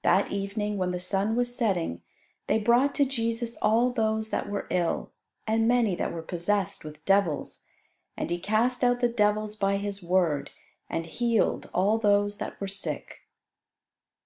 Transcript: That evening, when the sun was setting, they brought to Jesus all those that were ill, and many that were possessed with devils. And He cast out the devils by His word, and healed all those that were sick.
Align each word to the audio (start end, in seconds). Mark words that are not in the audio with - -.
That 0.00 0.32
evening, 0.32 0.78
when 0.78 0.90
the 0.92 0.98
sun 0.98 1.36
was 1.36 1.54
setting, 1.54 2.00
they 2.46 2.56
brought 2.58 2.94
to 2.94 3.04
Jesus 3.04 3.58
all 3.60 3.90
those 3.90 4.30
that 4.30 4.48
were 4.48 4.66
ill, 4.70 5.12
and 5.46 5.68
many 5.68 5.94
that 5.96 6.14
were 6.14 6.22
possessed 6.22 6.82
with 6.82 7.04
devils. 7.04 7.60
And 8.16 8.30
He 8.30 8.38
cast 8.40 8.82
out 8.82 9.00
the 9.00 9.08
devils 9.08 9.54
by 9.54 9.76
His 9.76 10.02
word, 10.02 10.50
and 10.88 11.04
healed 11.04 11.68
all 11.74 11.98
those 11.98 12.38
that 12.38 12.58
were 12.58 12.66
sick. 12.68 13.18